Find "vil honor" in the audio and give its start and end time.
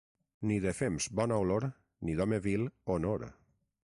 2.47-3.29